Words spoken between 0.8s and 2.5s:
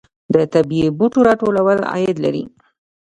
بوټو راټولول عاید لري